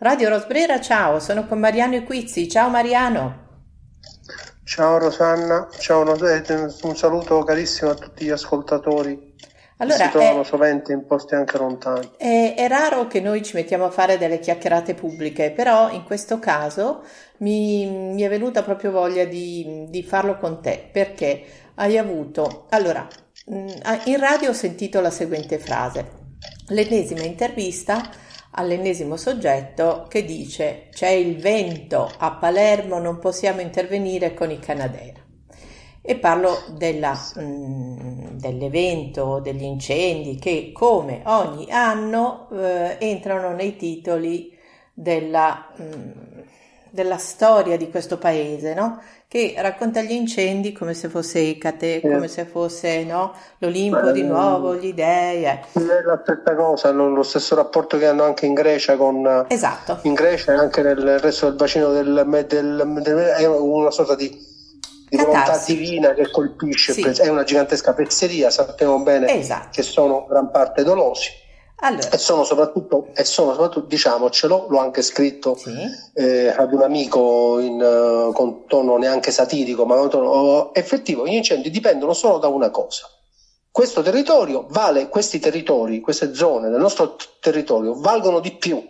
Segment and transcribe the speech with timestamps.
[0.00, 2.48] Radio Rosbrera, ciao, sono con Mariano Equizzi.
[2.48, 3.46] Ciao Mariano.
[4.62, 9.34] Ciao Rosanna, ciao, un saluto carissimo a tutti gli ascoltatori
[9.78, 12.12] allora, si trovano è, sovente in posti anche lontani.
[12.16, 16.38] È, è, raro che noi ci mettiamo a fare delle chiacchierate pubbliche, però in questo
[16.38, 17.02] caso
[17.38, 21.42] mi, mi è venuta proprio voglia di, di, farlo con te, perché
[21.74, 22.66] hai avuto...
[22.70, 23.04] Allora,
[23.46, 26.08] in radio ho sentito la seguente frase,
[26.68, 34.50] l'ennesima intervista all'ennesimo soggetto che dice c'è il vento a Palermo, non possiamo intervenire con
[34.50, 35.26] i Canadair
[36.08, 43.76] e parlo della, mh, mm, dell'evento, degli incendi che come ogni anno eh, entrano nei
[43.76, 44.56] titoli
[44.94, 46.40] della, mh, mm,
[46.90, 49.00] della, storia di questo paese, no?
[49.28, 52.00] che racconta gli incendi come se fosse Icate, eh.
[52.00, 53.34] come se fosse no?
[53.58, 55.44] l'Olimpo Beh, di nuovo, gli dei.
[55.44, 55.60] Eh.
[55.72, 59.46] È la stessa cosa, lo stesso rapporto che hanno anche in Grecia con...
[59.48, 59.98] Esatto.
[60.02, 64.14] In Grecia e anche nel resto del bacino del, del, del, del è una sorta
[64.14, 64.56] di
[65.08, 67.02] di volontà divina che colpisce, sì.
[67.02, 69.68] è una gigantesca pezzeria, sappiamo bene esatto.
[69.72, 71.30] che sono gran parte dolosi.
[71.80, 72.10] Allora.
[72.10, 75.72] E sono soprattutto, e sono soprattutto, diciamocelo, l'ho anche scritto sì.
[76.14, 81.24] eh, ad un amico in, uh, con tono neanche satirico, ma con tono oh, effettivo,
[81.26, 83.06] gli incendi dipendono solo da una cosa.
[83.70, 88.82] Questo territorio vale, questi territori, queste zone del nostro territorio valgono di più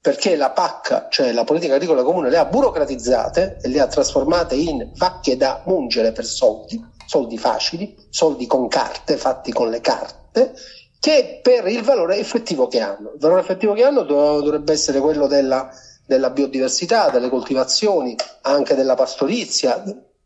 [0.00, 4.54] perché la PAC, cioè la politica agricola comune, le ha burocratizzate e le ha trasformate
[4.54, 10.54] in vacche da mungere per soldi, soldi facili, soldi con carte, fatti con le carte,
[11.00, 13.12] che per il valore effettivo che hanno.
[13.12, 15.70] Il valore effettivo che hanno dovrebbe essere quello della,
[16.06, 19.82] della biodiversità, delle coltivazioni, anche della pastorizia.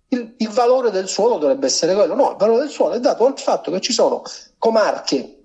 [0.09, 2.15] Il, il valore del suolo dovrebbe essere quello.
[2.15, 4.23] No, il valore del suolo è dato dal fatto che ci sono
[4.59, 5.43] comarche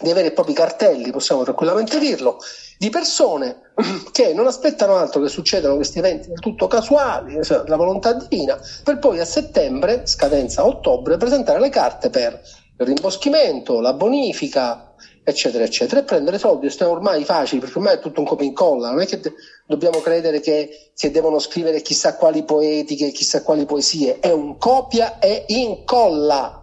[0.00, 2.38] dei veri e propri cartelli, possiamo tranquillamente dirlo,
[2.78, 3.72] di persone
[4.10, 8.58] che non aspettano altro che succedano questi eventi del tutto casuali, cioè la volontà divina,
[8.82, 12.40] per poi a settembre, scadenza ottobre, presentare le carte per
[12.76, 16.70] il rimboschimento, la bonifica, eccetera, eccetera, e prendere soldi.
[16.70, 19.32] Sono ormai facili, perché ormai è tutto un copia e incolla, non è che de-
[19.66, 25.18] dobbiamo credere che, che, devono scrivere chissà quali poetiche, chissà quali poesie, è un copia
[25.18, 26.60] e incolla.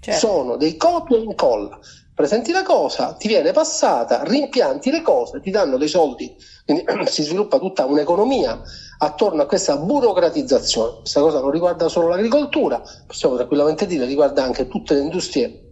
[0.00, 0.26] Certo.
[0.26, 1.78] Sono dei copia e incolla
[2.22, 6.32] presenti la cosa, ti viene passata, rimpianti le cose, ti danno dei soldi,
[6.64, 8.62] quindi si sviluppa tutta un'economia
[8.98, 10.98] attorno a questa burocratizzazione.
[11.00, 15.62] Questa cosa non riguarda solo l'agricoltura, possiamo tranquillamente dire, riguarda anche tutte le industrie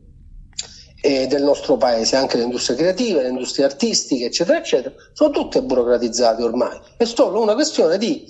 [1.01, 5.63] eh, del nostro paese, anche le industrie creative, le industrie artistiche, eccetera, eccetera, sono tutte
[5.63, 6.77] burocratizzate ormai.
[6.97, 8.27] È solo una questione di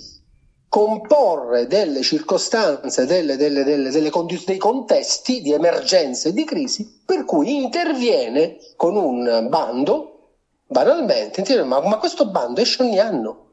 [0.71, 7.25] comporre delle circostanze, delle, delle, delle, condi- dei contesti di emergenza e di crisi per
[7.25, 13.47] cui interviene con un bando, banalmente, ma, ma questo bando esce ogni anno.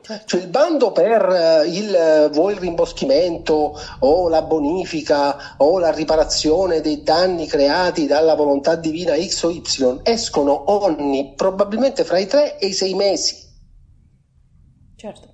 [0.00, 0.26] Certo.
[0.26, 6.80] Cioè il bando per uh, il, uh, il rimboschimento o la bonifica o la riparazione
[6.80, 12.56] dei danni creati dalla volontà divina X o Y escono ogni probabilmente fra i tre
[12.58, 13.36] e i sei mesi.
[14.96, 15.31] Certo.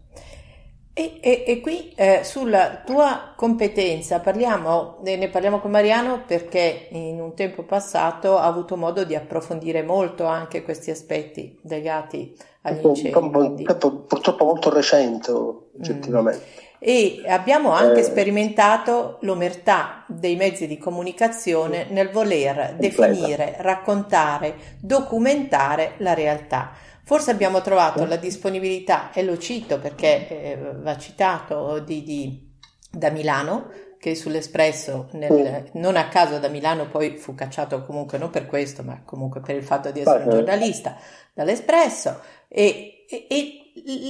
[0.98, 7.20] E, e, e qui eh, sulla tua competenza parliamo, ne parliamo con Mariano perché in
[7.20, 13.62] un tempo passato ha avuto modo di approfondire molto anche questi aspetti legati agli incendi.
[13.62, 16.44] Purtroppo molto recente, oggettivamente.
[16.44, 16.66] Mm.
[16.80, 25.92] E abbiamo anche eh, sperimentato l'omertà dei mezzi di comunicazione nel voler definire, raccontare, documentare
[25.98, 26.72] la realtà.
[27.08, 32.54] Forse abbiamo trovato la disponibilità, e lo cito perché eh, va citato, di, di,
[32.90, 38.28] da Milano, che sull'Espresso, nel, non a caso da Milano poi fu cacciato comunque non
[38.28, 40.98] per questo, ma comunque per il fatto di essere un giornalista
[41.32, 43.67] dall'Espresso, e, e, e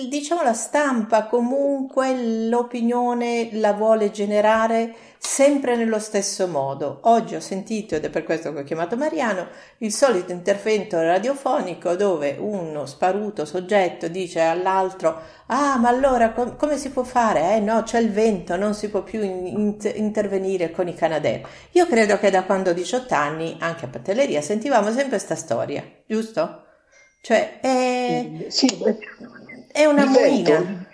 [0.09, 7.01] diciamo la stampa comunque l'opinione la vuole generare sempre nello stesso modo.
[7.03, 9.49] Oggi ho sentito, ed è per questo che ho chiamato Mariano,
[9.79, 15.21] il solito intervento radiofonico dove uno sparuto soggetto dice all'altro
[15.51, 17.57] Ah, ma allora com- come si può fare?
[17.57, 21.47] Eh no, c'è il vento, non si può più in- intervenire con i Canadair.
[21.73, 25.83] Io credo che da quando ho 18 anni, anche a Patelleria, sentivamo sempre questa storia,
[26.07, 26.65] giusto?
[27.23, 28.67] Cioè, è, sì,
[29.79, 30.87] è una moina.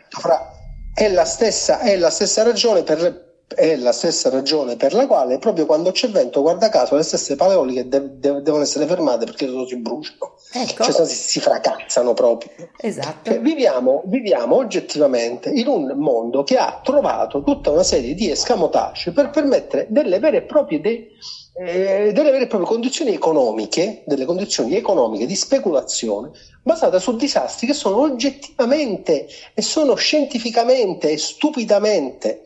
[0.95, 5.39] È la, stessa, è la stessa ragione per è la stessa ragione per la quale
[5.39, 9.47] proprio quando c'è vento, guarda caso, le stesse paleoliche de- de- devono essere fermate perché
[9.47, 10.83] loro si bruciano, ecco.
[10.83, 12.51] cioè si, si fracassano proprio.
[12.81, 13.31] Esatto.
[13.31, 19.13] Cioè, viviamo, viviamo, oggettivamente in un mondo che ha trovato tutta una serie di escamotage
[19.13, 21.09] per permettere delle vere e proprie de-
[21.57, 27.67] eh, delle vere e proprie condizioni economiche, delle condizioni economiche di speculazione basate su disastri
[27.67, 32.43] che sono oggettivamente e sono scientificamente e stupidamente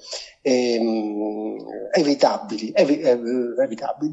[0.49, 1.57] ehm,
[1.93, 4.13] evitabili, evi, evitabili.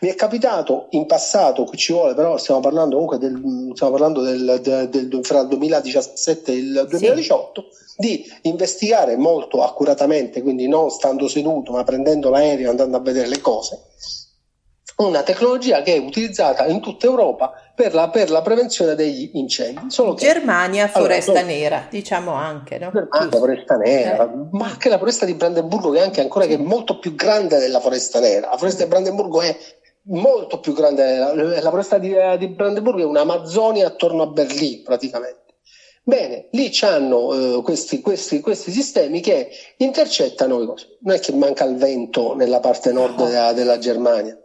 [0.00, 4.22] Mi è capitato in passato, qui ci vuole, però stiamo parlando comunque del, stiamo parlando
[4.22, 7.66] del, del, del fra il 2017 e il 2018.
[7.70, 13.00] Sì di investigare molto accuratamente, quindi non stando seduto ma prendendo l'aereo e andando a
[13.00, 13.86] vedere le cose,
[14.98, 19.90] una tecnologia che è utilizzata in tutta Europa per la, per la prevenzione degli incendi.
[19.90, 22.90] Solo che, Germania, foresta allora, nera, diciamo anche, no?
[22.92, 24.48] Germania, foresta nera, eh.
[24.50, 27.58] ma anche la foresta di Brandenburgo che è anche ancora che è molto più grande
[27.58, 28.50] della foresta nera.
[28.50, 29.56] La foresta di Brandenburgo è
[30.06, 35.44] molto più grande, la, la foresta di, di Brandenburgo è un'Amazzonia attorno a Berlino praticamente.
[36.02, 40.96] Bene, lì c'hanno eh, questi, questi, questi, sistemi che intercettano le cose.
[41.02, 44.36] Non è che manca il vento nella parte nord della, della Germania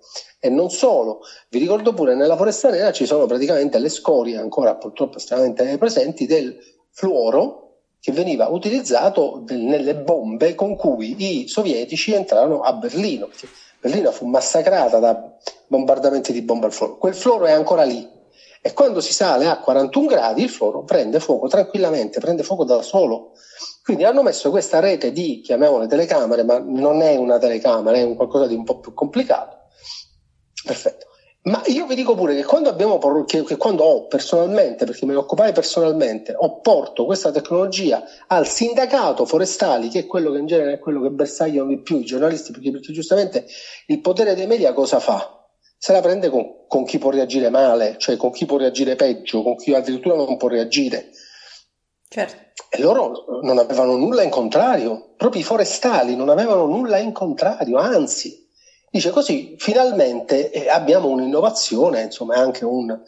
[0.45, 4.75] e non solo, vi ricordo pure nella foresta nera ci sono praticamente le scorie ancora
[4.75, 6.57] purtroppo estremamente presenti del
[6.89, 13.29] fluoro che veniva utilizzato nelle bombe con cui i sovietici entrarono a Berlino.
[13.79, 15.33] Berlino fu massacrata da
[15.67, 16.97] bombardamenti di bombe al fluoro.
[16.97, 18.05] Quel fluoro è ancora lì
[18.61, 22.81] e quando si sale a 41 gradi il fluoro prende fuoco tranquillamente, prende fuoco da
[22.81, 23.31] solo.
[23.81, 28.17] Quindi hanno messo questa rete di, chiamiamole telecamere, ma non è una telecamera, è un
[28.17, 29.61] qualcosa di un po' più complicato
[30.63, 31.07] Perfetto.
[31.45, 35.11] Ma io vi dico pure che quando, abbiamo, che, che quando ho personalmente, perché me
[35.11, 40.45] ne occupai personalmente, ho porto questa tecnologia al sindacato forestali, che è quello che in
[40.45, 43.45] genere è quello che bersagliano di più i giornalisti, perché, perché giustamente
[43.87, 45.45] il potere dei media cosa fa?
[45.77, 49.43] Se la prende con, con chi può reagire male, cioè con chi può reagire peggio,
[49.43, 51.09] con chi addirittura non può reagire.
[52.07, 52.35] Certo.
[52.69, 57.79] E loro non avevano nulla in contrario, proprio i forestali non avevano nulla in contrario,
[57.79, 58.42] anzi
[58.93, 63.01] Dice così, finalmente eh, abbiamo un'innovazione, insomma anche un,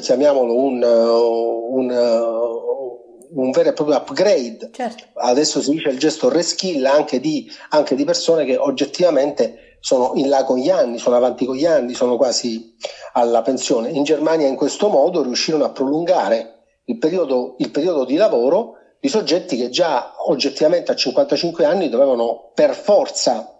[0.00, 1.90] chiamiamolo un, un,
[3.30, 4.70] un vero e proprio upgrade.
[4.72, 5.04] Certo.
[5.14, 10.28] Adesso si dice il gesto reskill anche di, anche di persone che oggettivamente sono in
[10.28, 12.76] là con gli anni, sono avanti con gli anni, sono quasi
[13.14, 13.90] alla pensione.
[13.90, 19.08] In Germania in questo modo riuscirono a prolungare il periodo, il periodo di lavoro di
[19.08, 23.57] soggetti che già oggettivamente a 55 anni dovevano per forza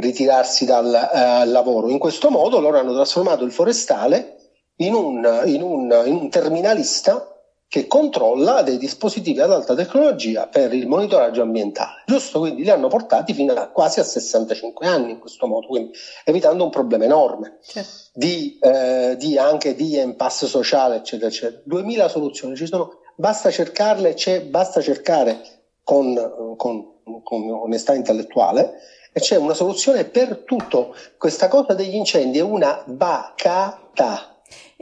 [0.00, 1.88] ritirarsi dal eh, lavoro.
[1.88, 4.36] In questo modo loro hanno trasformato il forestale
[4.76, 7.30] in un, in un, in un terminalista
[7.70, 12.02] che controlla dei dispositivi ad alta tecnologia per il monitoraggio ambientale.
[12.04, 12.40] Giusto?
[12.40, 15.92] Quindi li hanno portati fino a quasi a 65 anni in questo modo, quindi
[16.24, 18.10] evitando un problema enorme certo.
[18.12, 21.62] di, eh, di, anche di impasse sociale, eccetera, eccetera.
[21.64, 24.16] 2000 soluzioni ci sono, basta cercarle,
[24.48, 25.40] basta cercare
[25.84, 28.80] con, con, con onestà intellettuale
[29.12, 30.94] e c'è una soluzione per tutto.
[31.16, 34.29] Questa cosa degli incendi è una bacata.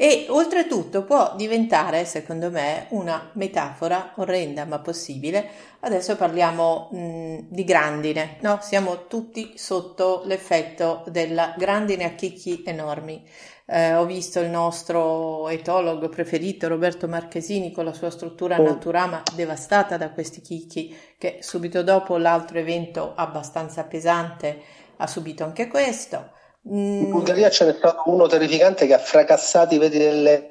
[0.00, 5.44] E oltretutto può diventare, secondo me, una metafora orrenda ma possibile.
[5.80, 8.60] Adesso parliamo mh, di grandine, no?
[8.62, 13.28] Siamo tutti sotto l'effetto della grandine a chicchi enormi.
[13.66, 18.62] Eh, ho visto il nostro etologo preferito Roberto Marchesini con la sua struttura oh.
[18.62, 24.60] Naturama devastata da questi chicchi che subito dopo l'altro evento abbastanza pesante
[24.98, 26.36] ha subito anche questo.
[26.66, 27.02] Mm.
[27.02, 30.48] In Bulgaria ce n'è stato uno terrificante che ha fracassato i vetri delle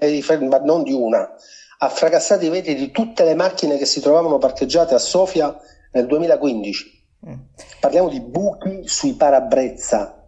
[0.49, 1.29] ma non di una,
[1.79, 5.55] ha fracassato i vetri di tutte le macchine che si trovavano parcheggiate a Sofia
[5.91, 7.05] nel 2015.
[7.27, 7.33] Mm.
[7.79, 10.25] Parliamo di buchi sui parabrezza.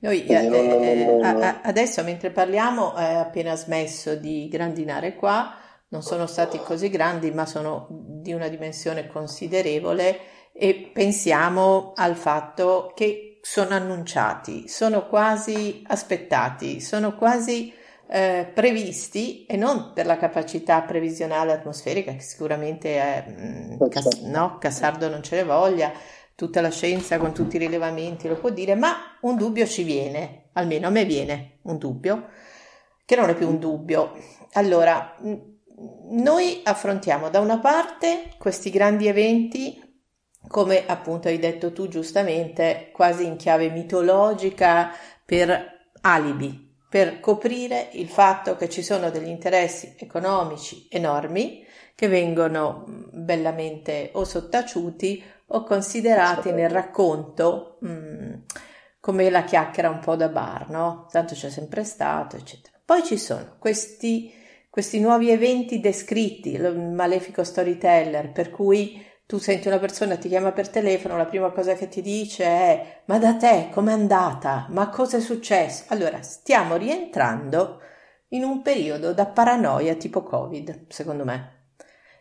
[0.00, 5.54] Noi eh, non, non, eh, non, adesso mentre parliamo è appena smesso di grandinare qua,
[5.88, 10.18] non sono stati così grandi ma sono di una dimensione considerevole
[10.52, 17.72] e pensiamo al fatto che sono annunciati, sono quasi aspettati, sono quasi
[18.06, 24.20] eh, previsti e non per la capacità previsionale atmosferica che sicuramente è, mh, mm, Cas-
[24.24, 25.90] no, Cassardo non ce ne voglia,
[26.34, 30.50] tutta la scienza con tutti i rilevamenti lo può dire, ma un dubbio ci viene,
[30.52, 32.28] almeno a me viene un dubbio,
[33.06, 34.12] che non è più un dubbio.
[34.52, 35.16] Allora,
[36.10, 39.87] noi affrontiamo da una parte questi grandi eventi,
[40.48, 44.90] come appunto hai detto tu giustamente, quasi in chiave mitologica
[45.24, 51.64] per alibi, per coprire il fatto che ci sono degli interessi economici enormi
[51.94, 58.34] che vengono bellamente o sottaciuti o considerati nel racconto mh,
[59.00, 61.06] come la chiacchiera un po' da bar, no?
[61.10, 62.78] Tanto c'è sempre stato, eccetera.
[62.84, 64.32] Poi ci sono questi,
[64.70, 70.52] questi nuovi eventi descritti, il malefico storyteller, per cui tu senti una persona, ti chiama
[70.52, 74.64] per telefono, la prima cosa che ti dice è ma da te com'è andata?
[74.70, 75.84] Ma cosa è successo?
[75.88, 77.80] Allora, stiamo rientrando
[78.28, 81.74] in un periodo da paranoia tipo Covid, secondo me.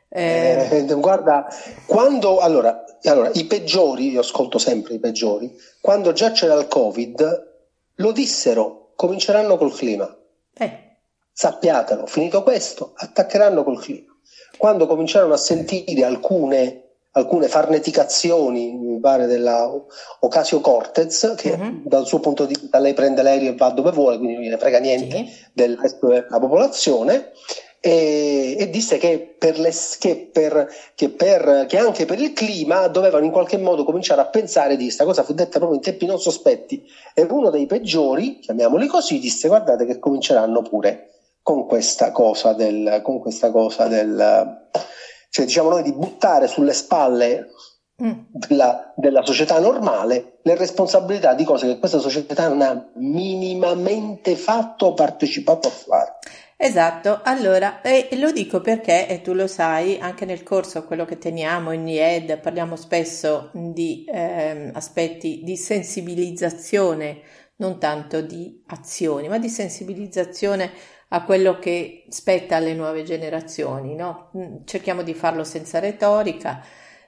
[0.10, 0.68] Eh...
[0.70, 1.48] Eh, guarda,
[1.86, 7.54] quando allora, allora, i peggiori, io ascolto sempre i peggiori, quando già c'era il Covid,
[7.96, 10.14] lo dissero, cominceranno col clima.
[10.58, 10.98] Eh.
[11.32, 14.14] Sappiatelo, finito questo, attaccheranno col clima.
[14.58, 16.82] Quando cominciarono a sentire alcune
[17.18, 19.70] alcune farneticazioni, mi pare, della
[20.20, 21.82] Ocasio Cortez, che uh-huh.
[21.84, 24.58] dal suo punto di vista lei prende l'aereo e va dove vuole, quindi non gliene
[24.58, 25.46] frega niente sì.
[25.54, 27.32] del resto della popolazione.
[27.80, 32.88] E, e disse che, per le, che, per, che, per, che, anche per il clima
[32.88, 36.08] dovevano in qualche modo cominciare a pensare di questa cosa fu detta proprio in tempi
[36.08, 36.84] non sospetti
[37.14, 41.12] e uno dei peggiori, chiamiamoli così, disse guardate che cominceranno pure
[41.44, 44.68] con questa cosa del, con questa cosa del
[45.38, 47.52] cioè diciamo noi di buttare sulle spalle
[48.02, 48.12] mm.
[48.32, 54.88] della, della, società normale le responsabilità di cose che questa società non ha minimamente fatto
[54.88, 56.14] o partecipato a fare.
[56.60, 61.20] Esatto, allora e lo dico perché, e tu lo sai, anche nel corso quello che
[61.20, 67.22] teniamo in NIED parliamo spesso di eh, aspetti di sensibilizzazione,
[67.58, 70.72] non tanto di azioni, ma di sensibilizzazione
[71.10, 74.32] a quello che spetta alle nuove generazioni, no?
[74.38, 76.62] Mm, cerchiamo di farlo senza retorica.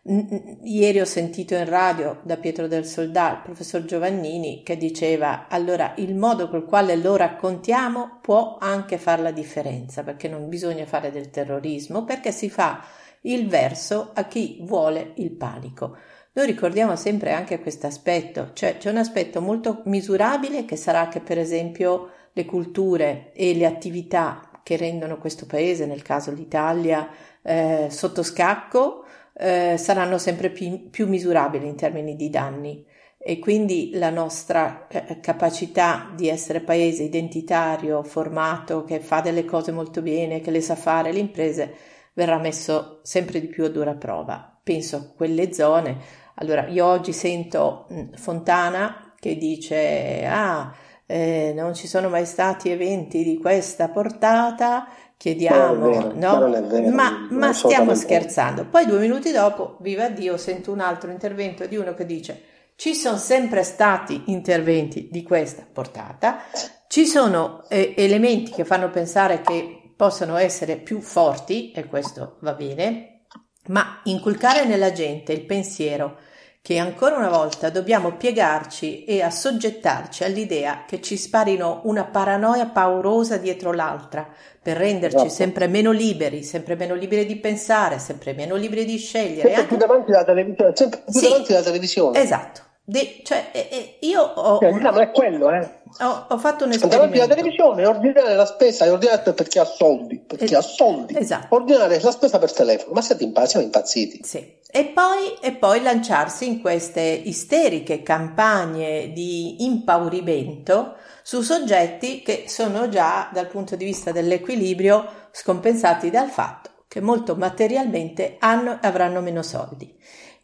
[0.10, 4.78] Mm, mm, ieri ho sentito in radio da Pietro del Soldà il professor Giovannini che
[4.78, 10.48] diceva allora il modo col quale lo raccontiamo può anche fare la differenza perché non
[10.48, 12.82] bisogna fare del terrorismo perché si fa
[13.24, 15.98] il verso a chi vuole il panico.
[16.32, 21.20] Noi ricordiamo sempre anche questo aspetto, cioè c'è un aspetto molto misurabile che sarà che
[21.20, 27.10] per esempio le culture e le attività che rendono questo paese, nel caso l'Italia,
[27.42, 32.86] eh, sotto scacco, eh, saranno sempre più, più, misurabili in termini di danni
[33.18, 39.72] e quindi la nostra eh, capacità di essere paese identitario, formato, che fa delle cose
[39.72, 41.74] molto bene, che le sa fare le imprese,
[42.14, 44.60] verrà messo sempre di più a dura prova.
[44.62, 45.98] Penso a quelle zone.
[46.36, 50.74] Allora, io oggi sento Fontana che dice, ah,
[51.12, 54.88] eh, non ci sono mai stati eventi di questa portata,
[55.18, 56.68] chiediamo, vero, no?
[56.68, 58.66] Vero, ma, ma stiamo scherzando.
[58.66, 62.44] Poi due minuti dopo, viva Dio, sento un altro intervento di uno che dice
[62.76, 66.44] ci sono sempre stati interventi di questa portata,
[66.88, 72.54] ci sono eh, elementi che fanno pensare che possano essere più forti, e questo va
[72.54, 73.24] bene,
[73.70, 76.18] ma inculcare nella gente il pensiero
[76.62, 83.38] che ancora una volta dobbiamo piegarci e assoggettarci all'idea che ci sparino una paranoia paurosa
[83.38, 84.28] dietro l'altra
[84.62, 85.34] per renderci esatto.
[85.34, 89.42] sempre meno liberi, sempre meno liberi di pensare, sempre meno liberi di scegliere.
[89.42, 89.68] Sempre anche...
[89.68, 92.22] più davanti alla televisione, sempre più sì, davanti alla televisione.
[92.22, 92.62] Esatto.
[92.90, 95.60] De, cioè, eh, io ho, cioè, diciamo, è quello, eh.
[96.00, 96.88] ho, ho fatto un esperimento.
[96.88, 101.16] Davanti alla televisione, ordinare la spesa è ordinato perché ha soldi, perché ha soldi.
[101.16, 101.54] Esatto.
[101.54, 104.22] Ordinare la spesa per telefono, ma siete impazz- siamo impazziti.
[104.24, 104.58] Sì.
[104.72, 112.90] E poi, e poi lanciarsi in queste isteriche campagne di impaurimento su soggetti che sono
[112.90, 119.22] già dal punto di vista dell'equilibrio scompensati dal fatto che molto materialmente hanno e avranno
[119.22, 119.96] meno soldi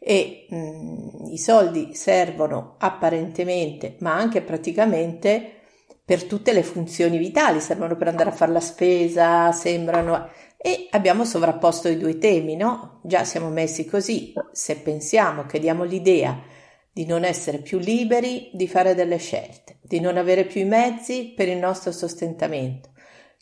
[0.08, 5.50] e mh, mm, i soldi servono apparentemente ma anche praticamente
[6.04, 11.24] per tutte le funzioni vitali, servono per andare a fare la spesa, sembrano e abbiamo
[11.24, 13.00] sovrapposto i due temi, no?
[13.02, 16.40] Già siamo messi così, se pensiamo che diamo l'idea
[16.92, 21.32] di non essere più liberi di fare delle scelte, di non avere più i mezzi
[21.34, 22.90] per il nostro sostentamento,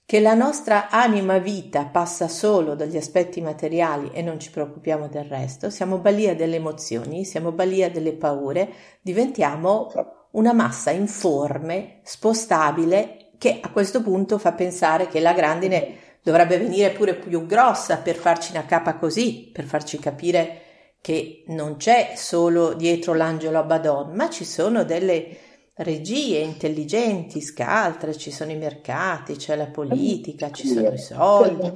[0.07, 5.25] che la nostra anima vita passa solo dagli aspetti materiali e non ci preoccupiamo del
[5.25, 8.69] resto, siamo balia delle emozioni, siamo balia delle paure,
[9.01, 9.91] diventiamo
[10.33, 16.91] una massa informe, spostabile, che a questo punto fa pensare che la grandine dovrebbe venire
[16.91, 20.61] pure più grossa per farci una capa così, per farci capire
[21.01, 25.37] che non c'è solo dietro l'angelo Abaddon, ma ci sono delle
[25.77, 31.73] regie intelligenti, scaltre, ci sono i mercati, c'è la politica, ci sono i soldi.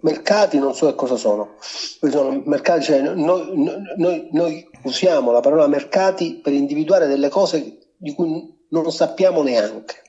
[0.00, 1.56] Mercati non so che cosa sono.
[1.58, 3.52] sono mercati, cioè noi,
[3.96, 10.02] noi, noi, usiamo la parola mercati per individuare delle cose di cui non sappiamo neanche.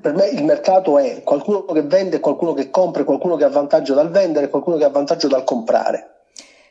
[0.00, 3.94] Per me il mercato è qualcuno che vende, qualcuno che compra, qualcuno che ha vantaggio
[3.94, 6.10] dal vendere, qualcuno che ha vantaggio dal comprare.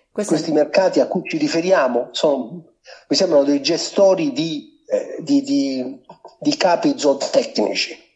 [0.10, 2.71] Questo questi mercati a cui ci riferiamo sono,
[3.08, 6.00] mi sembrano dei gestori di, eh, di, di,
[6.40, 8.10] di capi zootecnici.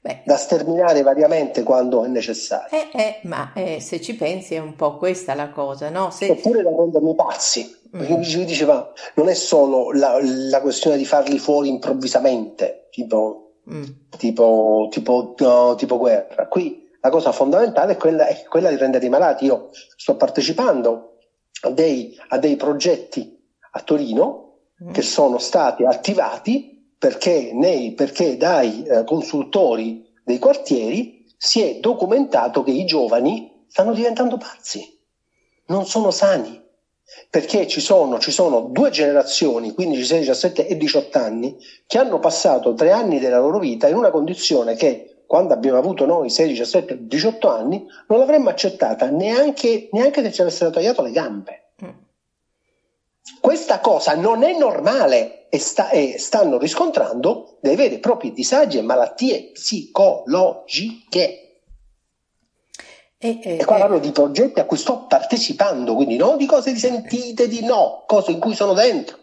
[0.00, 2.68] Beh, da sterminare variamente quando è necessario.
[2.70, 6.10] Eh, eh, ma eh, se ci pensi è un po' questa la cosa, no?
[6.10, 6.30] Se...
[6.30, 8.20] Oppure da rendermi pazzi, perché mm.
[8.20, 13.84] mi diceva non è solo la, la, questione di farli fuori improvvisamente, tipo, mm.
[14.16, 16.46] tipo, tipo, no, tipo guerra.
[16.46, 19.46] Qui la cosa fondamentale è quella, è quella di renderli malati.
[19.46, 21.16] Io sto partecipando
[21.62, 23.37] a dei, a dei progetti
[23.78, 24.92] a Torino mm.
[24.92, 32.62] che sono stati attivati perché, nei, perché dai eh, consultori dei quartieri si è documentato
[32.64, 34.98] che i giovani stanno diventando pazzi,
[35.66, 36.60] non sono sani,
[37.30, 41.56] perché ci sono, ci sono due generazioni, 15, 16, 17 e 18 anni,
[41.86, 46.06] che hanno passato tre anni della loro vita in una condizione che quando abbiamo avuto
[46.06, 51.10] noi 16, 17, 18 anni, non l'avremmo accettata neanche, neanche se ci avessero tagliato le
[51.10, 51.67] gambe.
[53.40, 58.78] Questa cosa non è normale e, sta, e stanno riscontrando dei veri e propri disagi
[58.78, 61.42] e malattie psicologiche.
[63.20, 66.76] E, e, e qua parlo di progetti a cui sto partecipando, quindi non di cose
[66.76, 69.18] sentite, di no, cose in cui sono dentro.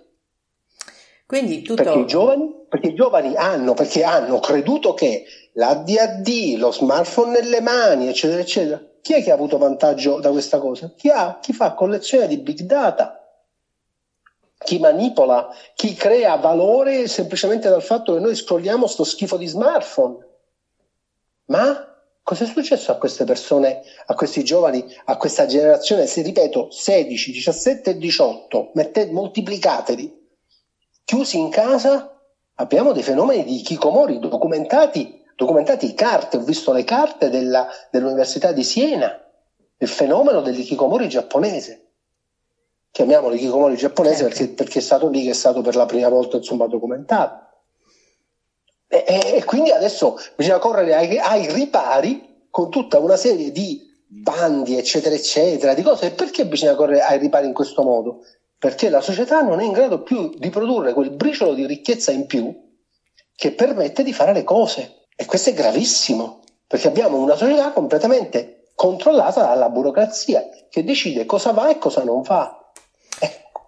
[1.26, 1.82] Quindi tutto...
[1.82, 7.62] perché, i giovani, perché i giovani hanno, perché hanno creduto che l'ADHD, lo smartphone nelle
[7.62, 8.82] mani, eccetera, eccetera.
[9.02, 10.92] Chi è che ha avuto vantaggio da questa cosa?
[10.96, 13.25] Chi, ha, chi fa collezione di big data
[14.58, 20.28] chi manipola, chi crea valore semplicemente dal fatto che noi scrolliamo sto schifo di smartphone.
[21.46, 26.08] Ma cosa è successo a queste persone, a questi giovani, a questa generazione?
[26.08, 30.24] Se ripeto, 16, 17 e 18, mettete, moltiplicateli,
[31.04, 32.20] chiusi in casa,
[32.56, 38.64] abbiamo dei fenomeni di Kikomori documentati, documentati carte, ho visto le carte della, dell'Università di
[38.64, 39.22] Siena,
[39.78, 41.85] il fenomeno dell'ikikomori giapponese
[42.96, 44.30] chiamiamolo Kikomori giapponese certo.
[44.30, 47.44] perché, perché, è stato lì che è stato per la prima volta insomma documentato.
[48.88, 53.82] E, e, e quindi adesso bisogna correre ai, ai, ripari con tutta una serie di
[54.08, 56.06] bandi, eccetera, eccetera, di cose.
[56.06, 58.22] E perché bisogna correre ai ripari in questo modo?
[58.58, 62.26] Perché la società non è in grado più di produrre quel briciolo di ricchezza in
[62.26, 62.50] più
[63.36, 65.08] che permette di fare le cose.
[65.18, 71.52] E questo è gravissimo, perché abbiamo una società completamente controllata dalla burocrazia che decide cosa
[71.52, 72.60] va e cosa non va.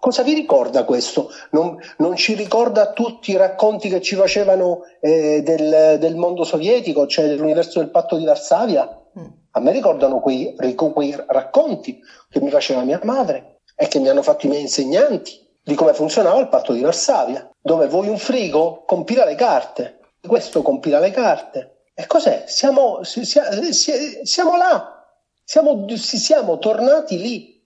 [0.07, 1.29] Cosa vi ricorda questo?
[1.51, 7.07] Non, non, ci ricorda tutti i racconti che ci facevano eh, del, del, mondo sovietico,
[7.07, 8.89] cioè dell'universo del patto di Varsavia?
[9.19, 9.25] Mm.
[9.51, 10.55] A me ricordano quei,
[10.93, 15.45] quei racconti che mi faceva mia madre e che mi hanno fatto i miei insegnanti
[15.61, 20.61] di come funzionava il patto di Varsavia, dove vuoi un frigo, compila le carte, questo
[20.61, 21.81] compila le carte.
[21.93, 22.45] E cos'è?
[22.47, 25.05] Siamo, siamo là,
[25.43, 27.56] siamo, siamo tornati lì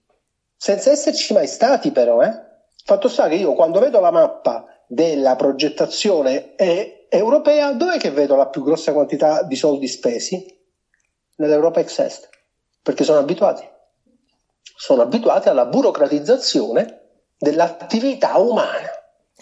[0.62, 2.22] senza esserci mai stati però.
[2.22, 2.30] Eh?
[2.84, 6.54] Fatto sta che io quando vedo la mappa della progettazione
[7.08, 10.46] europea, dov'è che vedo la più grossa quantità di soldi spesi?
[11.38, 12.28] Nell'Europa ex est,
[12.80, 13.68] perché sono abituati.
[14.62, 18.88] Sono abituati alla burocratizzazione dell'attività umana.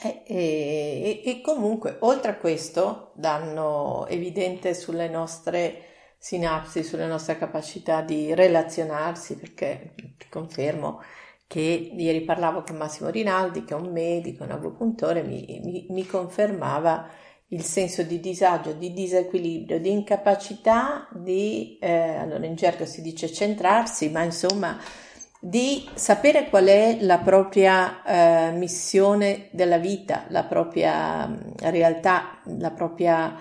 [0.03, 5.90] E, e, e, comunque, oltre a questo, danno evidente sulle nostre
[6.21, 11.03] sinapsi, sulla nostra capacità di relazionarsi, perché ti confermo
[11.47, 11.61] che
[11.97, 17.09] ieri parlavo con Massimo Rinaldi, che è un medico, un agopuntore, mi, mi, mi confermava
[17.49, 23.33] il senso di disagio, di disequilibrio, di incapacità di, eh, allora in gergo si dice
[23.33, 24.79] centrarsi, ma insomma
[25.41, 32.71] di sapere qual è la propria eh, missione della vita, la propria mm, realtà, la
[32.71, 33.35] propria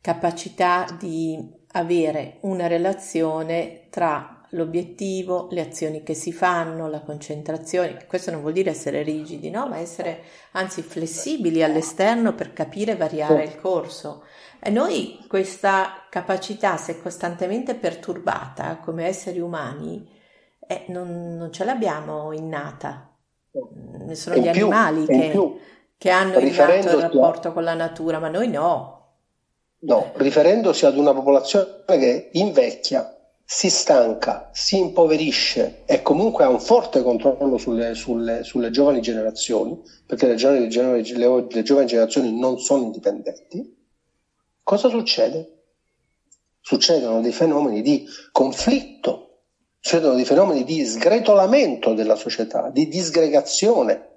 [0.00, 8.04] capacità di avere una relazione tra l'obiettivo, le azioni che si fanno, la concentrazione.
[8.06, 9.66] Questo non vuol dire essere rigidi, no?
[9.68, 14.24] ma essere anzi flessibili all'esterno per capire e variare il corso.
[14.60, 20.08] E noi questa capacità, se costantemente perturbata come esseri umani,
[20.66, 23.10] eh, non, non, ce l'abbiamo innata.
[24.12, 25.58] Sono gli più, animali che,
[25.98, 28.93] che hanno innato il rapporto con la natura, ma noi no.
[29.86, 36.58] No, riferendosi ad una popolazione che invecchia, si stanca, si impoverisce e comunque ha un
[36.58, 42.58] forte controllo sulle, sulle, sulle giovani generazioni, perché le giovani, le, le giovani generazioni non
[42.58, 43.76] sono indipendenti,
[44.62, 45.50] cosa succede?
[46.60, 49.42] Succedono dei fenomeni di conflitto,
[49.80, 54.13] succedono dei fenomeni di sgretolamento della società, di disgregazione,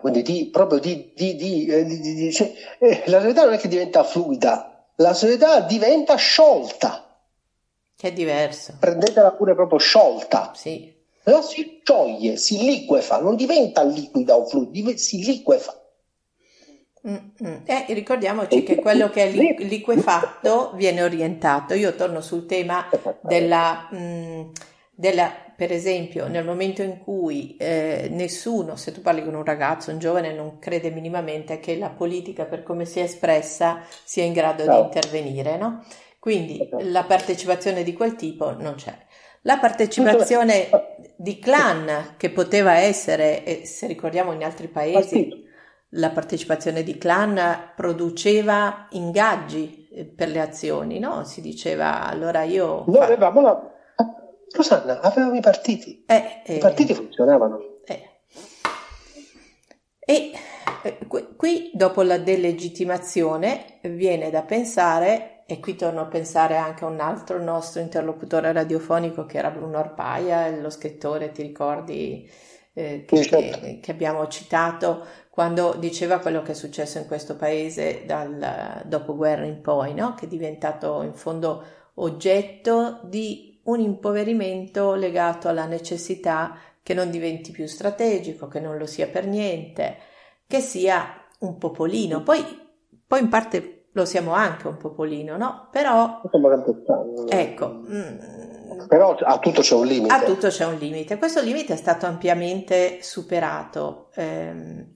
[0.00, 4.02] quindi di, proprio di, di, di eh, cioè, eh, la società non è che diventa
[4.02, 7.06] fluida, la società diventa sciolta.
[7.96, 8.76] Che è diverso.
[8.80, 10.52] Prendetela pure proprio sciolta.
[10.54, 10.92] Sì.
[11.22, 15.78] però si scioglie, si liquefa, non diventa liquida o fluida, si liquefa.
[17.02, 21.72] Eh, ricordiamoci che quello che è li- liquefatto viene orientato.
[21.74, 22.88] Io torno sul tema
[23.22, 24.50] della, mh, mm,
[24.90, 29.90] della per esempio, nel momento in cui eh, nessuno, se tu parli con un ragazzo,
[29.90, 34.32] un giovane, non crede minimamente che la politica, per come si è espressa, sia in
[34.32, 34.72] grado no.
[34.72, 35.84] di intervenire, no?
[36.18, 38.96] Quindi la partecipazione di quel tipo non c'è.
[39.42, 40.70] La partecipazione
[41.16, 45.44] di clan, che poteva essere, e se ricordiamo in altri paesi,
[45.90, 51.24] la partecipazione di clan produceva ingaggi eh, per le azioni, no?
[51.24, 52.84] Si diceva allora io.
[52.86, 53.74] Noi avevamo la
[54.52, 56.04] Rosanna, avevamo i partiti.
[56.06, 57.80] Eh, eh, I partiti funzionavano.
[57.84, 58.08] Eh.
[59.98, 60.32] E
[60.82, 60.98] eh,
[61.36, 67.00] qui, dopo la delegittimazione, viene da pensare, e qui torno a pensare anche a un
[67.00, 72.28] altro nostro interlocutore radiofonico che era Bruno Arpaia, lo scrittore, ti ricordi,
[72.72, 73.60] eh, che, certo.
[73.60, 79.44] che, che, abbiamo citato quando diceva quello che è successo in questo paese dal dopoguerra
[79.44, 80.14] in poi, no?
[80.14, 87.50] che è diventato in fondo oggetto di un impoverimento legato alla necessità che non diventi
[87.50, 89.96] più strategico, che non lo sia per niente,
[90.46, 92.22] che sia un popolino.
[92.22, 92.42] Poi,
[93.06, 95.68] poi in parte lo siamo anche un popolino, no?
[95.70, 96.20] Però...
[97.28, 97.82] Ecco.
[97.88, 100.14] Mm, Però a tutto c'è un limite.
[100.14, 101.18] A tutto c'è un limite.
[101.18, 104.10] Questo limite è stato ampiamente superato.
[104.14, 104.86] Eh,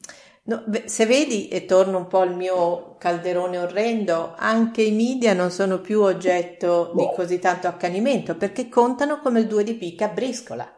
[0.46, 5.50] No, se vedi, e torno un po' al mio calderone orrendo, anche i media non
[5.50, 7.00] sono più oggetto no.
[7.00, 10.70] di così tanto accanimento perché contano come il due di picca a briscola.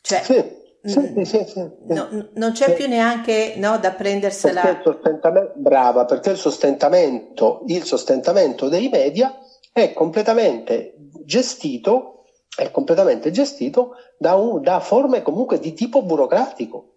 [0.00, 0.44] Cioè, sì,
[0.82, 4.60] sì, sì, sì, no, non c'è più neanche no, da prendersela.
[4.62, 9.32] Perché brava, perché il sostentamento, il sostentamento dei media
[9.72, 12.24] è completamente gestito,
[12.56, 16.95] è completamente gestito da, un, da forme comunque di tipo burocratico.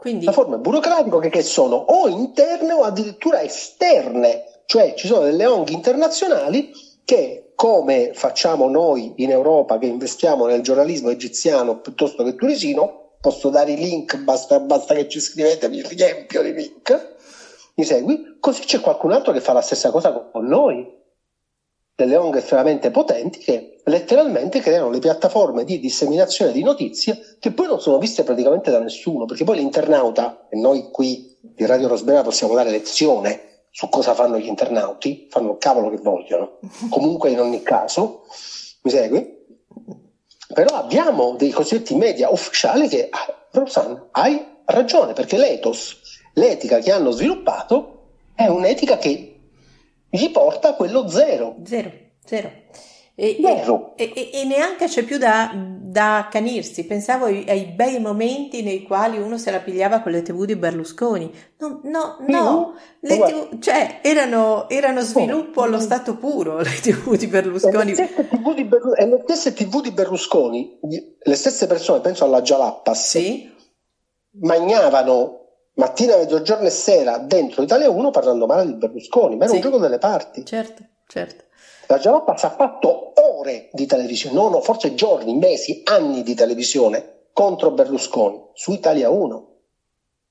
[0.00, 0.24] Quindi...
[0.24, 5.44] La forme burocratiche che, che sono o interne o addirittura esterne, cioè ci sono delle
[5.44, 6.72] ONG internazionali
[7.04, 13.50] che come facciamo noi in Europa che investiamo nel giornalismo egiziano piuttosto che tunisino, posso
[13.50, 17.16] dare i link, basta, basta che ci scrivete, vi riempio di link,
[17.74, 18.38] mi segui?
[18.40, 20.98] Così c'è qualcun altro che fa la stessa cosa con noi
[22.04, 27.66] delle ONG estremamente potenti che letteralmente creano le piattaforme di disseminazione di notizie che poi
[27.66, 32.22] non sono viste praticamente da nessuno, perché poi l'internauta, e noi qui di Radio Rosbera
[32.22, 36.58] possiamo dare lezione su cosa fanno gli internauti, fanno il cavolo che vogliono,
[36.88, 38.24] comunque in ogni caso,
[38.82, 39.38] mi segui?
[40.52, 45.98] Però abbiamo dei cosiddetti media ufficiali che, ah, Rosanna, hai ragione, perché l'ethos,
[46.34, 47.98] l'etica che hanno sviluppato,
[48.34, 49.29] è un'etica che
[50.10, 51.56] gli porta quello zero.
[51.64, 51.90] Zero,
[52.24, 52.50] zero.
[53.14, 53.92] E, zero.
[53.96, 56.86] E, e, e neanche c'è più da, da accanirsi.
[56.86, 60.56] Pensavo ai, ai, bei momenti nei quali uno se la pigliava con le tv di
[60.56, 61.30] Berlusconi.
[61.58, 62.74] No, no, no.
[63.00, 67.92] Le TV, cioè, erano, erano sviluppo allo stato puro le tv di Berlusconi.
[67.92, 70.78] E le, stesse TV di Berlusconi, e le stesse tv di Berlusconi,
[71.22, 73.58] le stesse persone, penso alla Jalappas, sì?
[74.32, 75.39] magnavano
[75.80, 79.56] mattina, mezzogiorno e sera dentro Italia 1 parlando male di Berlusconi, ma era sì.
[79.56, 80.44] un gioco delle parti.
[80.44, 81.44] Certo, certo.
[81.86, 87.72] La Jalappas ha fatto ore di televisione, non forse giorni, mesi, anni di televisione contro
[87.72, 89.48] Berlusconi su Italia 1.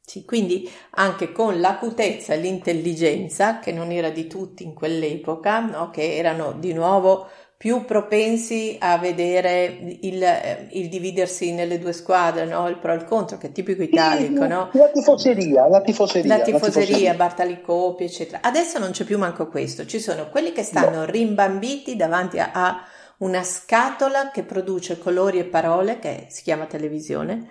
[0.05, 5.89] Sì, quindi anche con l'acutezza e l'intelligenza, che non era di tutti in quell'epoca, no?
[5.89, 7.27] che erano di nuovo
[7.59, 10.25] più propensi a vedere il,
[10.69, 12.69] il, dividersi nelle due squadre, no?
[12.69, 14.47] il pro e il contro, che è tipico italico.
[14.47, 14.69] No?
[14.71, 16.37] La tifoseria, la tifoseria.
[16.37, 17.13] La tifoseria.
[17.15, 18.39] Bartali Copi, eccetera.
[18.43, 21.05] Adesso non c'è più manco questo, ci sono quelli che stanno no.
[21.05, 22.81] rimbambiti davanti a, a
[23.17, 27.45] una scatola che produce colori e parole, che si chiama televisione,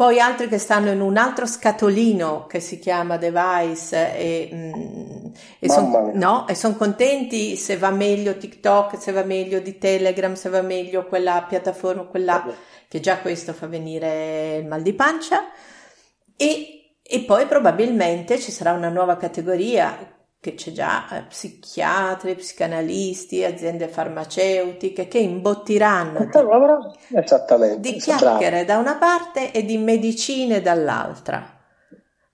[0.00, 5.26] poi altri che stanno in un altro scatolino che si chiama device e, mm,
[5.58, 10.48] e sono no, son contenti se va meglio TikTok, se va meglio di Telegram, se
[10.48, 12.46] va meglio quella piattaforma, quella
[12.88, 15.50] che già questo fa venire il mal di pancia.
[16.34, 19.98] E, e poi probabilmente ci sarà una nuova categoria
[20.40, 26.18] che c'è già eh, psichiatri, psicanalisti, aziende farmaceutiche che imbottiranno
[27.78, 31.58] di, di chiacchiere da una parte e di medicine dall'altra.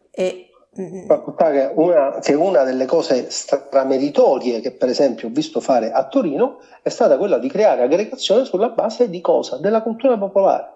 [0.09, 5.91] E, mm, che una, che una delle cose strameritorie che per esempio ho visto fare
[5.91, 9.57] a Torino è stata quella di creare aggregazione sulla base di cosa?
[9.57, 10.75] Della cultura popolare.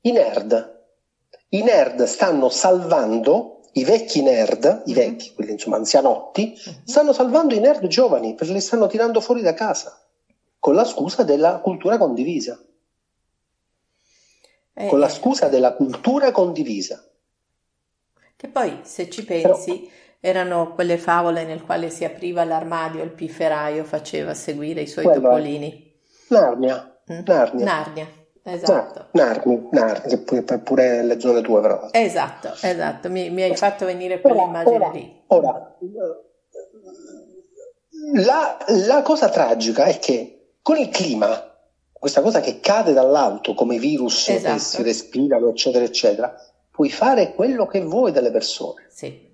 [0.00, 0.74] I nerd.
[1.50, 4.98] I nerd stanno salvando i vecchi nerd, i mhm.
[4.98, 6.84] vecchi, quelli insomma anzianotti, mhm.
[6.84, 10.00] stanno salvando i nerd giovani perché li stanno tirando fuori da casa
[10.58, 12.60] con la scusa della cultura condivisa.
[14.78, 17.02] eh, con la scusa della cultura condivisa.
[18.36, 23.04] Che poi, se ci pensi, Però, erano quelle favole nel quale si apriva l'armadio e
[23.04, 25.94] il pifferaio faceva seguire i suoi topolini.
[26.28, 27.00] Narnia.
[27.10, 27.20] Mm?
[27.24, 27.64] Narnia.
[27.64, 28.08] Narnia.
[28.48, 29.06] Esatto.
[29.10, 31.88] Narnia, Narnia, che pure, pure le zone tue però.
[31.90, 35.22] Esatto, esatto, mi, mi hai fatto venire quell'immagine lì.
[35.28, 35.76] Ora,
[38.14, 38.56] la,
[38.86, 41.54] la cosa tragica è che con il clima
[41.92, 44.54] questa cosa che cade dall'alto come virus esatto.
[44.54, 46.34] che si respirano, eccetera, eccetera,
[46.70, 48.86] puoi fare quello che vuoi delle persone.
[48.90, 49.24] Sì.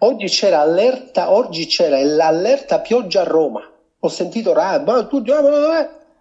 [0.00, 3.60] Oggi c'era allerta, oggi c'era l'allerta pioggia a Roma.
[4.00, 5.22] Ho sentito ma tu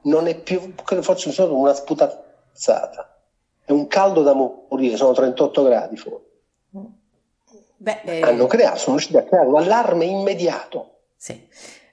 [0.04, 1.73] non è più forse solo una
[2.58, 3.22] sputazzata.
[3.63, 6.26] È un caldo da morire, sono 38 gradi fuori.
[7.80, 8.22] Beh, eh...
[8.22, 10.93] Hanno creato, sono riusciti a creare un allarme immediato.
[11.15, 11.48] Sì.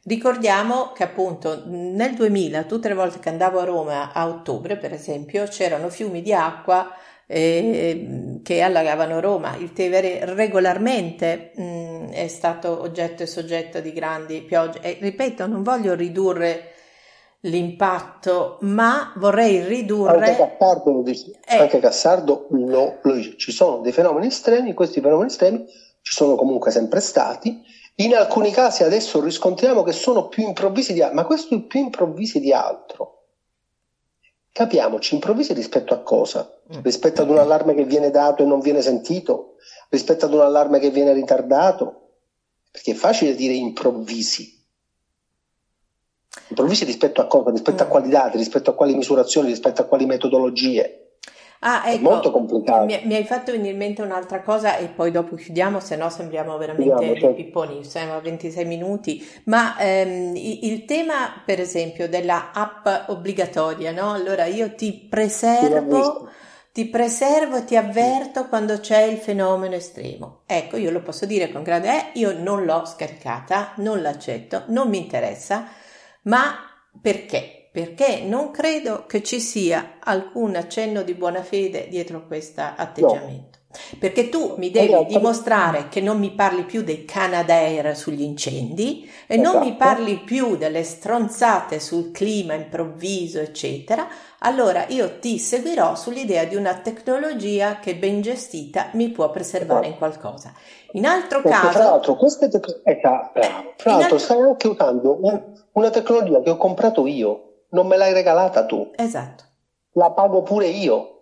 [0.05, 4.93] Ricordiamo che appunto nel 2000, tutte le volte che andavo a Roma a ottobre, per
[4.93, 6.91] esempio, c'erano fiumi di acqua
[7.27, 9.57] eh, che allagavano Roma.
[9.57, 14.81] Il Tevere regolarmente mh, è stato oggetto e soggetto di grandi piogge.
[14.81, 16.74] E ripeto, non voglio ridurre
[17.45, 20.19] l'impatto, ma vorrei ridurre.
[20.19, 21.33] Anche Cassardo lo dice.
[21.47, 21.57] Eh.
[21.57, 23.37] Anche Cassardo lo, lo dice.
[23.37, 25.65] Ci sono dei fenomeni estremi, questi fenomeni estremi
[26.03, 27.63] ci sono comunque sempre stati
[27.97, 31.79] in alcuni casi adesso riscontriamo che sono più improvvisi di altro, ma questo è più
[31.81, 33.27] improvvisi di altro.
[34.51, 36.61] Capiamoci, improvvisi rispetto a cosa?
[36.75, 36.81] Mm.
[36.83, 39.55] Rispetto ad un allarme che viene dato e non viene sentito?
[39.91, 42.15] Rispetto ad un allarme che viene ritardato?
[42.71, 44.64] Perché è facile dire improvvisi.
[46.49, 47.51] Improvvisi rispetto a cosa?
[47.51, 47.91] Rispetto a mm.
[47.91, 48.37] quali dati?
[48.37, 49.49] Rispetto a quali misurazioni?
[49.49, 51.05] Rispetto a quali metodologie?
[51.67, 52.85] Ah, ecco, è molto complicato.
[52.85, 56.11] Mi, mi, hai fatto venire in mente un'altra cosa e poi dopo chiudiamo, se no
[56.11, 57.35] sembriamo veramente dei certo.
[57.35, 59.27] pipponi, siamo a 26 minuti.
[59.45, 64.13] Ma ehm, il tema, per esempio, della app obbligatoria, no?
[64.13, 66.29] Allora io ti preservo,
[66.71, 70.41] ti preservo e ti avverto quando c'è il fenomeno estremo.
[70.45, 74.91] Ecco, io lo posso dire con grande eh, io non l'ho scaricata, non l'accetto, non
[74.91, 75.67] mi interessa,
[76.25, 76.57] ma
[77.01, 77.65] perché?
[77.75, 83.54] perché non credo che ci sia alcun accenno di buona fede dietro questo atteggiamento.
[83.54, 83.54] No.
[83.99, 85.05] Perché tu mi devi esatto.
[85.05, 89.53] dimostrare che non mi parli più dei Canadair sugli incendi e esatto.
[89.53, 89.85] non mi esatto.
[89.85, 94.07] parli più delle stronzate sul clima improvviso, eccetera,
[94.41, 99.93] allora io ti seguirò sull'idea di una tecnologia che ben gestita mi può preservare esatto.
[99.93, 100.53] in qualcosa.
[100.93, 101.73] In altro Perché, caso...
[101.79, 104.19] Tra l'altro, queste tec- eh, tra l'altro altro...
[104.19, 105.19] stai anche usando
[105.73, 108.91] una tecnologia che ho comprato io non me l'hai regalata tu.
[108.97, 109.45] Esatto.
[109.93, 111.14] La pago pure io.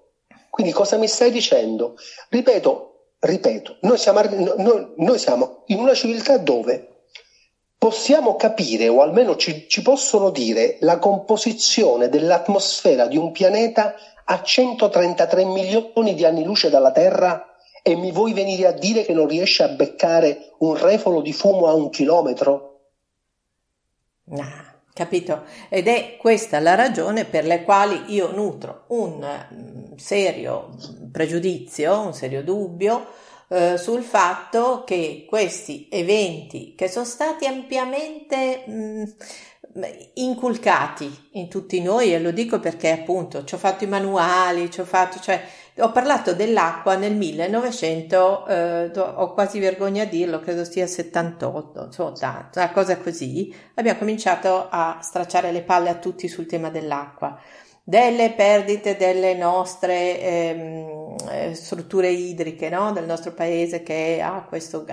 [0.52, 1.94] Quindi cosa mi stai dicendo?
[2.28, 4.20] Ripeto, ripeto, noi siamo,
[4.58, 7.06] noi, noi siamo in una civiltà dove
[7.78, 13.94] possiamo capire, o almeno ci, ci possono dire, la composizione dell'atmosfera di un pianeta
[14.26, 19.14] a 133 milioni di anni luce dalla Terra e mi vuoi venire a dire che
[19.14, 22.80] non riesci a beccare un refolo di fumo a un chilometro?
[24.24, 24.71] No.
[24.94, 25.44] Capito?
[25.70, 30.68] Ed è questa la ragione per la quale io nutro un mm, serio
[31.10, 33.06] pregiudizio, un serio dubbio
[33.48, 38.72] eh, sul fatto che questi eventi che sono stati ampiamente mh,
[39.78, 39.82] mm,
[40.14, 44.80] inculcati in tutti noi, e lo dico perché appunto ci ho fatto i manuali, ci
[44.80, 45.42] ho fatto, cioè
[45.78, 52.50] ho parlato dell'acqua nel 1900, eh, ho quasi vergogna a dirlo, credo sia 78, insomma,
[52.54, 53.54] una cosa così.
[53.74, 57.38] Abbiamo cominciato a stracciare le palle a tutti sul tema dell'acqua,
[57.84, 62.92] delle perdite delle nostre ehm, eh, strutture idriche, no?
[62.92, 64.84] del nostro paese che ha questo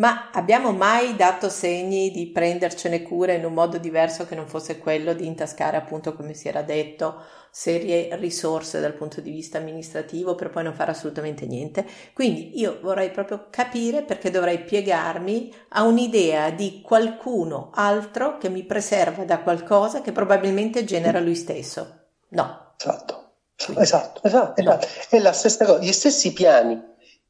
[0.00, 4.78] ma abbiamo mai dato segni di prendercene cura in un modo diverso che non fosse
[4.78, 10.34] quello di intascare, appunto, come si era detto, serie risorse dal punto di vista amministrativo
[10.34, 11.84] per poi non fare assolutamente niente?
[12.14, 18.64] Quindi io vorrei proprio capire perché dovrei piegarmi a un'idea di qualcuno altro che mi
[18.64, 21.99] preserva da qualcosa che probabilmente genera lui stesso.
[22.30, 22.74] No.
[22.76, 23.34] Esatto,
[23.78, 24.62] esatto, esatto.
[24.62, 24.78] No.
[25.08, 26.80] È la stessa cosa, gli stessi piani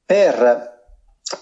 [0.04, 0.78] per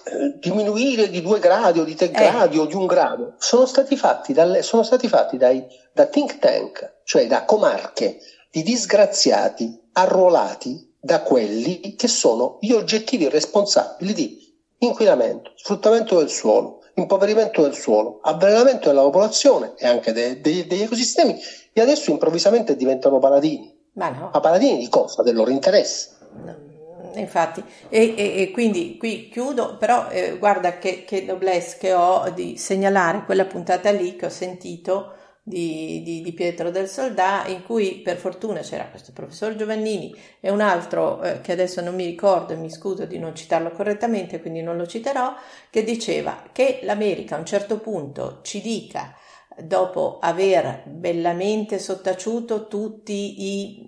[0.05, 2.11] eh, diminuire di due gradi o di tre eh.
[2.11, 6.39] gradi o di un grado sono stati fatti, dalle, sono stati fatti dai, da think
[6.39, 8.19] tank, cioè da comarche
[8.51, 16.81] di disgraziati arruolati da quelli che sono gli oggettivi responsabili di inquinamento, sfruttamento del suolo,
[16.95, 21.39] impoverimento del suolo, avvelenamento della popolazione e anche de, de, degli ecosistemi
[21.79, 23.77] e adesso improvvisamente diventano paladini.
[23.93, 24.29] Ma no.
[24.31, 25.23] Ma paladini di cosa?
[25.23, 26.17] Del loro interesse.
[26.43, 26.67] No
[27.15, 32.29] infatti, e, e, e, quindi qui chiudo, però eh, guarda che, che noblesse che ho
[32.29, 37.63] di segnalare quella puntata lì che ho sentito di, di, di, Pietro del Soldà, in
[37.63, 42.05] cui per fortuna c'era questo professor Giovannini e un altro eh, che adesso non mi
[42.05, 45.33] ricordo e mi scuso di non citarlo correttamente, quindi non lo citerò,
[45.71, 49.15] che diceva che l'America a un certo punto ci dica
[49.63, 53.85] dopo aver bellamente sottaciuto tutti i,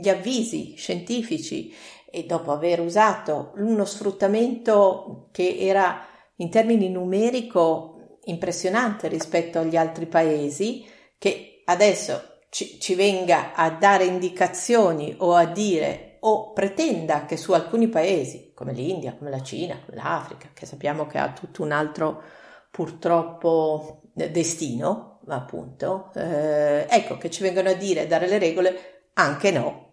[0.00, 1.72] gli avvisi scientifici
[2.10, 10.06] e dopo aver usato uno sfruttamento che era in termini numerico impressionante rispetto agli altri
[10.06, 10.84] paesi,
[11.18, 17.52] che adesso ci, ci venga a dare indicazioni o a dire o pretenda che su
[17.52, 21.70] alcuni paesi, come l'India, come la Cina, come l'Africa, che sappiamo che ha tutto un
[21.70, 22.22] altro
[22.70, 24.00] purtroppo
[24.30, 29.84] destino, appunto, eh, ecco che ci vengono a dire, a dare le regole, anche no.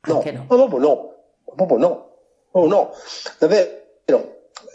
[0.00, 0.56] Anche no, no.
[0.56, 2.10] ma proprio no, ma proprio no,
[2.52, 2.92] oh no,
[3.38, 3.78] davvero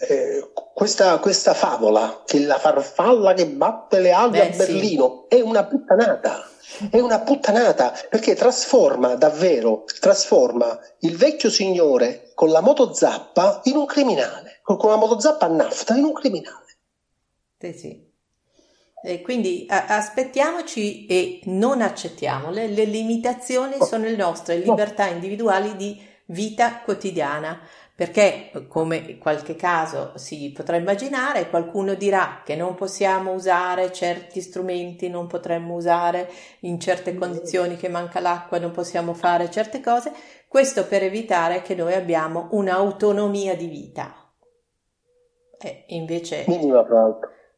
[0.07, 5.37] eh, questa, questa, favola, che la farfalla che batte le ali Beh, a Berlino, sì.
[5.37, 6.47] è una puttanata.
[6.89, 13.85] È una puttanata perché trasforma davvero, trasforma il vecchio signore con la motozappa in un
[13.85, 16.65] criminale, con la motozappa a nafta in un criminale.
[17.59, 18.12] Sì, sì.
[19.05, 23.83] E quindi a- aspettiamoci e non accettiamole, le limitazioni oh.
[23.83, 27.59] sono le nostre libertà individuali di vita quotidiana.
[27.95, 34.41] Perché come in qualche caso si potrà immaginare, qualcuno dirà che non possiamo usare certi
[34.41, 36.27] strumenti, non potremmo usare
[36.61, 40.11] in certe condizioni che manca l'acqua, non possiamo fare certe cose,
[40.47, 44.15] questo per evitare che noi abbiamo un'autonomia di vita.
[45.59, 46.83] E invece minima,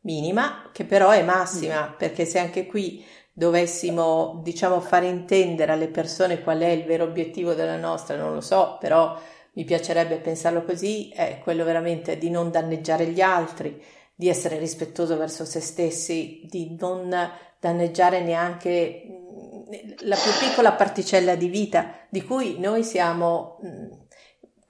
[0.06, 6.42] minima, che però è massima, perché se anche qui dovessimo, diciamo, fare intendere alle persone
[6.42, 9.20] qual è il vero obiettivo della nostra, non lo so, però
[9.54, 13.82] mi piacerebbe pensarlo così, è quello veramente di non danneggiare gli altri,
[14.14, 17.14] di essere rispettoso verso se stessi, di non
[17.60, 23.92] danneggiare neanche mm, la più piccola particella di vita di cui noi siamo mm,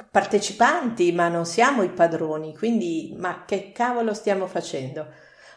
[0.09, 5.07] partecipanti, ma non siamo i padroni, quindi ma che cavolo stiamo facendo?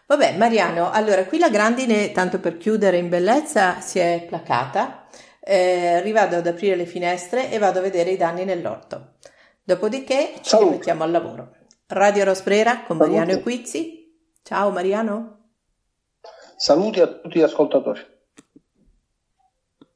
[0.09, 5.05] Vabbè, Mariano, allora qui la grandine, tanto per chiudere in bellezza, si è placata
[5.39, 9.17] eh, rivado ad aprire le finestre e vado a vedere i danni nell'orto.
[9.63, 10.71] Dopodiché ci Salute.
[10.77, 11.55] mettiamo al lavoro.
[11.89, 14.33] Radio Rosbrera con Mariano Equizzi.
[14.43, 15.51] Ciao Mariano.
[16.57, 18.01] Saluti a tutti gli ascoltatori.